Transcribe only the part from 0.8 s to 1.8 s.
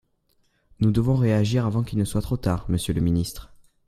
devons réagir